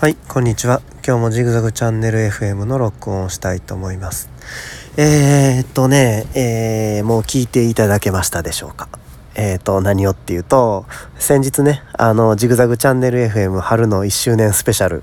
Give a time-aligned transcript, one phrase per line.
[0.00, 0.80] はい、こんにちは。
[1.04, 4.30] 今日もジグザグチャンネル FM の録音をしたいと思います。
[4.96, 8.88] えー、っとね、えー、もう聞いていただけましたでしょうか？
[9.34, 10.86] えー、っと、何をっていうと、
[11.18, 15.02] 先日ね、あの、ジグザグチャンネル FM 春の1周年スペシャル、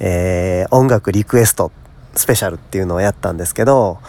[0.00, 1.70] えー、音楽リクエスト
[2.16, 4.00] スペシャルっていうのをやったんですけど、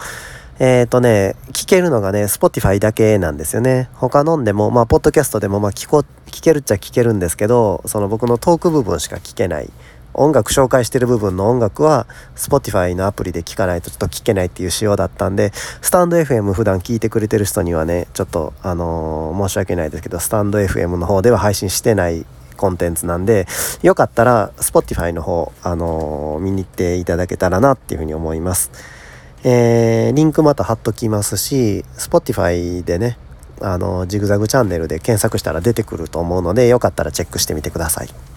[0.58, 3.88] えっ、ー、とね、聞けるのがね、Spotify だけなんですよね。
[3.94, 9.70] 他のんでも、まあ、ポッドキャストでも、まあ、聞こ、聞けるっちゃ聞けるんですけど、その僕のトーク部分しか聞けない
[10.14, 15.52] 音楽紹介してる部分の音楽は Spotify のアプリで聴かないとちょっと聞けないっていう仕様だったんで
[15.82, 22.24] スタンド FM 普段聞いてくれてる人にはねちょっとあのー、申し訳ないですけどスタンド FM の方では配信してない
[22.56, 23.46] コンテンツなんで
[23.82, 28.70] よかったら Spotify の方、あのー、見に行っていただけたらなっていうふうに思います。
[29.46, 33.18] えー、リンクまた貼っときますし Spotify でね
[33.60, 38.33] あのジグザグチャンネルで検索したら出てくると思うのでよかったらチェックしてみてください。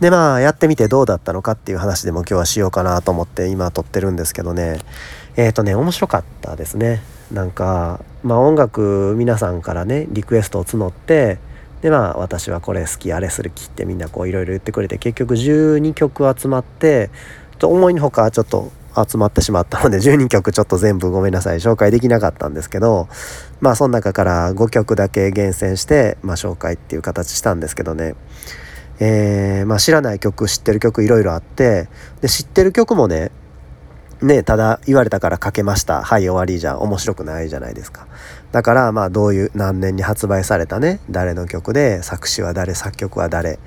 [0.00, 4.78] でまあやってみてどうだったのかっていう話でも今日はしようかなと思って今撮ってるんですけどね。
[5.36, 7.02] えっ、ー、とね面白かったですね。
[7.32, 11.38] なんかまあ音楽皆さんからねリクエストを募って
[11.82, 17.10] でまあ私はこれ好きあれする気ってみんなこういろいろ言ってくれて結局12曲集まって
[17.58, 18.72] と思いのほかちょっと
[19.08, 23.08] 集まってしまったので12曲ちょっと全部ごめんなさい紹介できなかったんですけど
[23.60, 28.14] まあその中から5曲だけ厳選して、まあ、紹介っていう形したんですけどね。
[29.00, 31.88] えー、まあ、知らない曲知ってる曲いろいろあって
[32.20, 33.32] で知ってる曲もね
[34.22, 36.02] ねただ言われたから書けました。
[36.02, 38.06] はい終わりじゃ面白くないじゃないですか。
[38.52, 43.58] だからまあどういう何年に発売されたね誰の曲で作詞は誰作曲は誰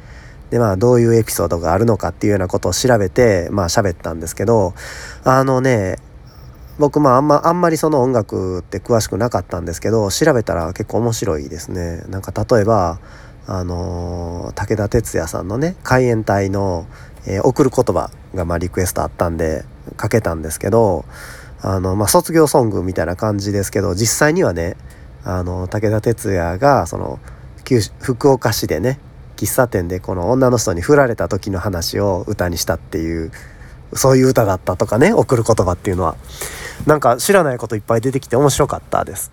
[0.49, 4.73] でまあどういうエピソードがあるのかっていうようなことを調べてまあ喋ったんですけど
[5.25, 5.97] あのね
[6.79, 12.03] 僕まああんまあんまりその音楽って詳しくなかったんですけど調べたら結構面白いですね。
[12.07, 12.99] なんか例えば
[13.47, 16.85] あの武田鉄矢さんのね海援隊の、
[17.25, 19.63] えー、送る言葉がまあリクエストあったんで
[19.95, 21.05] かけたんですけど
[21.61, 24.75] あの、まあ、卒業ソングみたいな感じですけど実際にはね
[25.23, 27.19] あの武田鉄矢がその
[27.99, 28.99] 福岡市でね
[29.37, 33.31] 喫茶店でこの女の人に振られた時の話を歌にしたっていう
[33.93, 36.17] そういう歌だったとかね送る言葉っていうのは
[36.85, 39.31] なんか知らないこといっぱい出てきて面白かったです。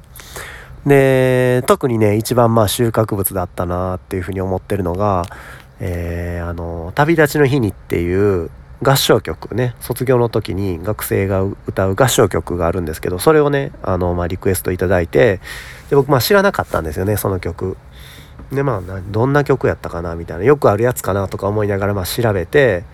[0.87, 5.25] で特にね一番まあ収穫物だったなっていうふうに思ってるのが
[5.81, 8.51] 「えー、あの旅立ちの日に」っていう
[8.83, 15.41] 合唱曲ね卒業の時に学生が歌う合唱曲があるんですけどそれをねあの、まあ、リクエストいただいて
[15.89, 17.77] で僕まあ知らなかったんですよねその曲。
[18.53, 22.85] でまあどんな曲やったかなみたいなよくあるやつかなとか思いながらまあ調べて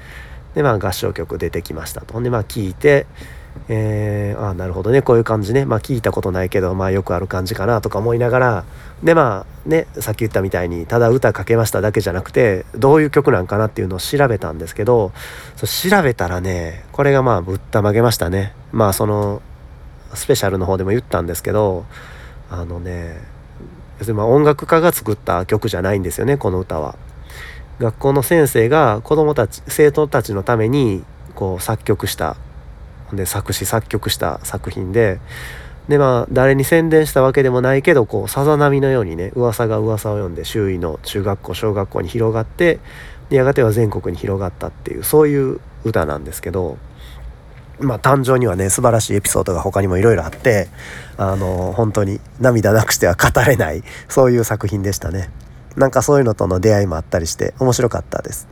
[0.54, 2.20] でまあ合唱曲出てきましたと。
[2.20, 3.06] でまあ聞いて
[3.68, 5.00] えー、あなるほどね。
[5.00, 5.64] こういう感じね。
[5.64, 8.64] まあ聞いたことないけどまあよくある感じかなとか思いながら
[9.02, 15.12] でまあねさっき言ったみたいにただ歌かけましただけじゃなくてどういう曲なんかなっていうのを調べたんですけど
[15.56, 18.54] 調べたらねこれがまあぶったまげましたね。
[18.72, 19.42] まあその
[20.14, 21.84] スペシャルの方でも言ったんですけど
[22.50, 23.20] あのね
[23.98, 26.96] 要するにまあ音楽家が作った曲じゃないんですよねこの歌は。
[27.78, 31.02] 学校の先生が子どもたち生徒たちのために
[31.34, 32.36] こう作曲した
[33.16, 35.20] で作詞作曲した作品で
[35.88, 42.78] でまあ誰に宣伝したわけでもないけどこうさざ波のようにね噂が噂を読んで周囲の中学校小学校に広がって
[43.30, 46.78] やがては全国に広がったっていうそういう歌なんですけど。
[47.82, 50.68] まあ、誕生にはね素晴らしいエピソードが他にもいろいろあって
[51.16, 55.30] あの本当に涙なくしては語れないそういう作品でしたね
[55.76, 58.48] なんかそういうのとの出会いもあったりして面白かったです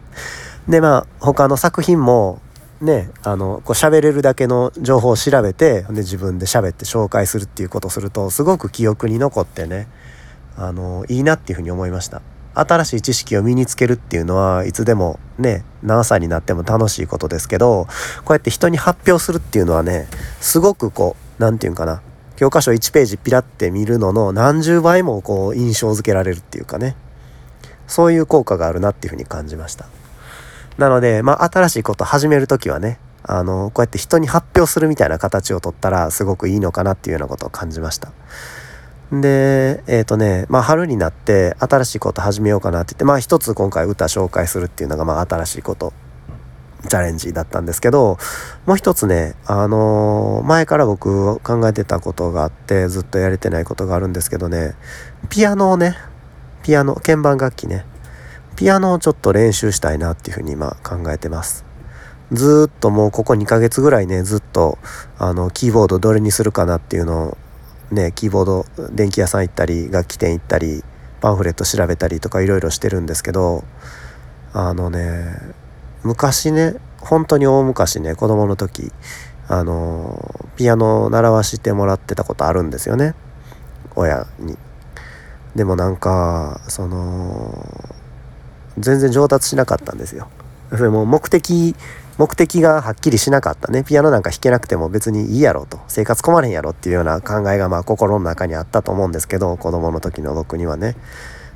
[0.67, 2.41] でまあ他の作品も
[2.81, 9.89] ねあのこう喋れるだけの情報を調べてで自分で喋って紹介するっていうことをするとすごく記憶に残ってね
[10.57, 12.23] あのいいなっていうふうに思いました
[12.55, 17.87] 新しい知識を身につけるっていうのはいつでもね何歳になっても楽しいことですけど
[18.25, 20.09] こうやって人に発表するっていうのはね
[20.41, 22.03] すごくこう何て言うんかな
[22.37, 26.97] 教科書1ページピラって見るのの何十倍もこう印象づけられるっていうかね
[27.87, 29.87] そういう効果があるなっていうふうに感じました。
[30.79, 38.13] なので、まあ、新しいこと始める時はね、あの、こうやって人に発表するみたいな形をとったらすごくいいのかなっていうようなことを感じました。
[39.11, 45.93] で、えっ、ー、とね、まあ春になって新しいこと始めようかなって言って、まあ一つ今回歌紹介するっていうのがまあ新しいこと、
[46.89, 48.19] チャレンジだったんですけど、
[48.67, 54.77] もう一つね、あのー、前から僕考えてたことがあってずっとやれてないことがあるんですけどね、
[55.29, 55.97] ピアノをね、
[56.63, 57.85] ピアノ、鍵盤楽器ね、
[58.59, 61.65] ピアノをちょっと練習したいなっていうふうに今考えてます。
[62.33, 64.79] ずっともうここ2ヶ月ぐらいねずっと
[65.17, 67.37] あのキーボードどれにするかなっていうのを
[67.93, 70.83] ねキーボード電気屋さん行ったり楽器店行ったり
[71.21, 73.63] パンフレット調べたりとかいろいろしてるんですけど
[74.53, 75.37] あのね
[76.03, 78.91] 昔ね本当に大昔ね子供の時
[79.47, 83.15] あのピアノを習わしてもらってたことあるんですよね
[83.95, 84.59] 親に。
[85.55, 87.98] でもなんかその
[88.81, 90.29] 全然上達しなかったんですよ。
[90.71, 91.75] それも目的
[92.19, 93.85] 目的がはっきりしなかったね。
[93.85, 95.79] ピアノなんか弾けなくても別にいいやろと。
[95.87, 100.97] 生活困れんやろっていうような考えがまあ心の中にあったと思うんですけど子供の時の僕にはね。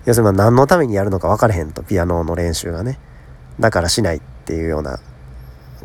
[0.04, 2.98] 要するに何のためにやるのか分からへんとピアノの練習がね。
[3.58, 5.00] だからしないっていうような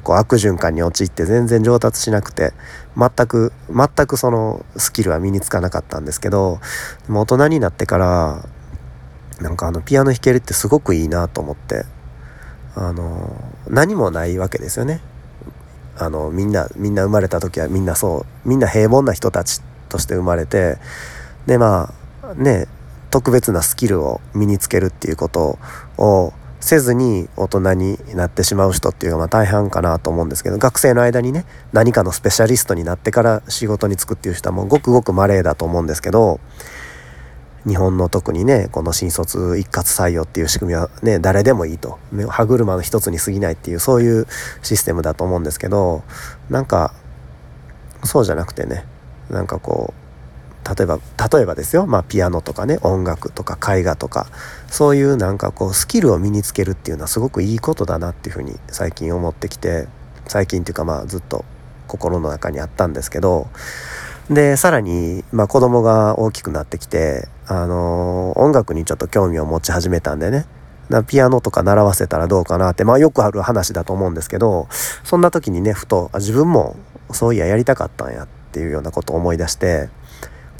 [0.03, 2.53] こう悪循環に陥って全然上達しなくて
[2.95, 6.59] 全く全くそのスキルは身につかなかったんですけど
[7.07, 8.43] も大人になってから
[9.41, 11.85] なんかあのピアノ弾けるってすごくいいなと思って
[12.75, 15.01] あの何もないわけですよね。
[15.99, 20.77] あのみんなみんな生まれた時はみんなそうみんな平凡な人たちとして生まれて
[21.47, 22.67] でまあね
[23.09, 25.57] 特別なスキルを身につけるっていうこと
[25.97, 36.39] をせずに大人になってしまう人っていうのは大半かなと思うんですけど学生の間にね何かのスペシャリストになってから仕事に就くっていう人はもうごくごく稀だと思うんですけど
[37.67, 41.99] 日本の特にねこの新卒一括採用っていう仕組みはね誰でもいいと。
[42.29, 44.27] 歯車の一つに過ぎないっていうそういう
[44.63, 46.03] システムだと思うんですけど
[46.49, 46.93] なんか
[48.03, 48.85] そうじゃなくてね
[49.29, 50.99] なんかこう例えば
[51.31, 54.27] 例えばですよ、まあ、ピアノとかね音楽とか絵画とか
[54.67, 59.87] そういうなんかこうスキルを身につけるっていうのはすごくいいことだなっていうふうに最近思ってきて
[60.27, 61.45] 最近っていうかまあずっと
[61.87, 63.47] 心の中にあったんですけど
[64.29, 70.45] でさらに、まあ、子供が大きくなってきて、あのー、音楽にちょっと興味を持ち始めたんでね。
[71.07, 74.69] ピアノとか習わせたらどうかなってまあよくある話だと思うんですけど
[75.03, 76.77] そんな時にねふと自分も
[77.11, 79.89] そういややりたかったんやっていうようなことを思い出して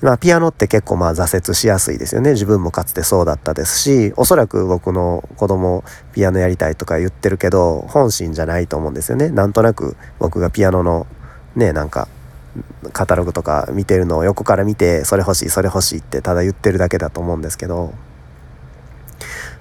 [0.01, 2.33] まあ、ピアノって結構まあ挫折しやすいですよね。
[2.33, 5.83] 自分もかつてそうだったですしおそらく僕の子供
[6.13, 9.29] ピアノやりたいとか言ってるけど本心じゃないと思うんですよね。
[9.29, 11.07] なんとなく僕がピアノの
[11.55, 12.07] ねなんか
[12.93, 17.93] カタログとか見てるのを横から見てそれ欲しいそれ欲しいってただ言ってるだけだと思うんですけど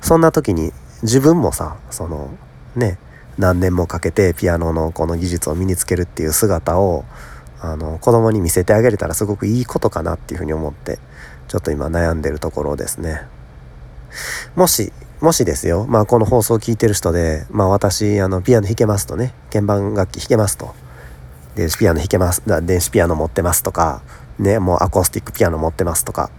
[0.01, 0.73] そんな時に
[1.03, 2.31] 自分もさその
[2.75, 2.99] ね
[3.39, 7.05] 何年もかけてピアノのこの技術を身につけるっていう姿を
[7.61, 10.99] あの子供に見せてあげれたらすごくいいことかなっていうふうに思って
[11.49, 13.23] ちょっと今悩んでるところですね。
[14.55, 20.75] もしもしですよ、まあ、この放送を聞いてる人で、まあ、私あのピアノ弾けますとね鍵盤楽器弾けますと
[21.57, 24.03] 電子ピアノ弾けます電子ピアノ持ってますとか
[24.39, 26.31] ねもうアコースティックピアノ持ってますとか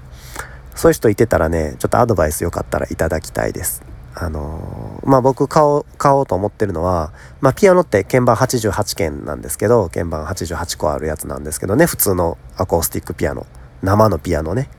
[0.75, 3.83] そういう人いてたらねちょっとアドバイスよかったらいただきたいです。
[4.19, 13.45] あのー、まあ僕買おう買おうと思ってるのは、まあ、ピアノって鍵盤88件なんですけど鍵盤88個あるやつなんですけどね普通のアコースティックピアノ
[13.83, 14.69] 生のピアノね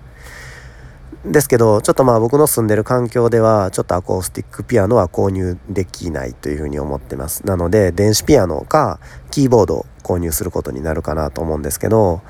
[1.25, 7.45] ですけどちょっとまあ僕の住んでる環境ではちょっとアコースティックピアノは購入できないというふうに思ってます。
[7.47, 9.01] なので電子ピアノか
[9.31, 12.23] キーボードを購入することになるかなと思うんですけど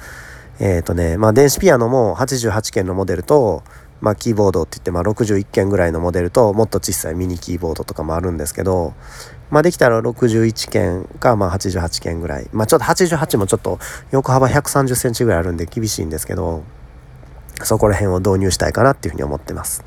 [0.58, 3.62] えっ、ー、とねまあ電子ピアノも88件のモデルと
[4.00, 8.94] まあ、キーボードって言って、まあ、61件ぐらいのモデルともっと小さいミニキーボードとかもあるんですけど、
[9.50, 13.78] まあ、できたら61件か、まあ、88件ぐらい、まあ、ちょっと88もちょっと
[14.12, 16.62] 横幅130センチぐらいあるんで厳しいんですけど
[17.62, 19.84] そこら辺を導入したいかなっていうふうに思ってます。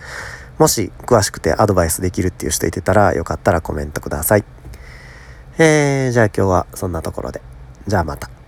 [0.58, 4.44] もし詳しくてアドバイスできるっていう人いてたらよかったらコメントください。
[5.58, 7.42] えー、じゃあ今日はそんなところで。
[7.88, 8.41] じゃあまた。